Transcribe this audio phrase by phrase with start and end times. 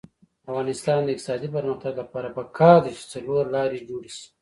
[0.43, 4.25] د افغانستان د اقتصادي پرمختګ لپاره پکار ده چې څلورلارې جوړې شي.